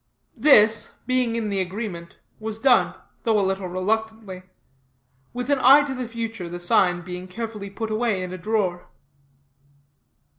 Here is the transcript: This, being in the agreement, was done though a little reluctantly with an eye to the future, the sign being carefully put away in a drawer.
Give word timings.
This, 0.35 0.95
being 1.05 1.35
in 1.35 1.51
the 1.51 1.59
agreement, 1.59 2.17
was 2.39 2.57
done 2.57 2.95
though 3.21 3.39
a 3.39 3.45
little 3.45 3.67
reluctantly 3.67 4.41
with 5.31 5.51
an 5.51 5.59
eye 5.61 5.83
to 5.83 5.93
the 5.93 6.07
future, 6.07 6.49
the 6.49 6.59
sign 6.59 7.01
being 7.01 7.27
carefully 7.27 7.69
put 7.69 7.91
away 7.91 8.23
in 8.23 8.33
a 8.33 8.37
drawer. 8.39 8.87